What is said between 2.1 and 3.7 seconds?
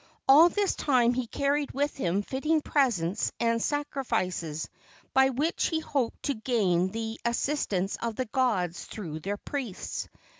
fitting presents and